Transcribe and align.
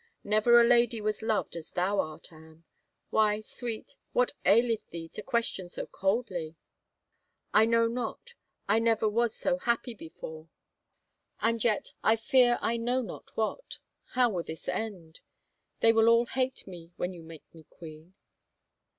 Never 0.23 0.59
a 0.59 0.63
lady 0.65 0.99
was 0.99 1.21
loved 1.21 1.55
as 1.55 1.69
thou 1.69 1.99
art, 1.99 2.33
Anne.... 2.33 2.63
Why, 3.11 3.39
Sweet, 3.39 3.97
what 4.13 4.31
aileth 4.47 4.89
thee 4.89 5.07
to 5.09 5.21
question 5.21 5.69
so 5.69 5.85
coldly?"" 5.85 6.55
I 7.53 7.65
know 7.67 7.85
not— 7.87 8.33
I 8.67 8.79
never 8.79 9.07
was 9.07 9.35
so 9.35 9.59
happy 9.59 9.93
before, 9.93 10.49
and 11.39 11.63
yet 11.63 11.83
i6o 11.83 11.83
«IN 11.83 11.83
HEVER 11.83 11.85
CASTLE 11.85 11.97
I 12.09 12.15
fear 12.15 12.57
I 12.61 12.77
know 12.77 13.01
not 13.03 13.37
what. 13.37 13.77
How 14.13 14.31
will 14.31 14.41
this 14.41 14.67
end?... 14.67 15.19
They 15.81 15.93
will 15.93 16.09
all 16.09 16.25
hate 16.25 16.65
me 16.65 16.93
when 16.97 17.13
you 17.13 17.21
make 17.21 17.43
me 17.53 17.65
queen." 17.69 18.15